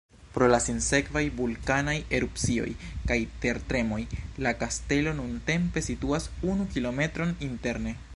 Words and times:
Pro 0.35 0.45
la 0.51 0.57
sinsekvaj 0.67 1.21
vulkanaj 1.41 1.93
erupcioj 2.19 2.71
kaj 3.11 3.17
tertremoj, 3.43 3.99
la 4.47 4.55
kastelo 4.63 5.13
nuntempe 5.19 5.85
situas 5.89 6.27
unu 6.55 6.67
kilometron 6.77 7.37
interne. 7.51 7.95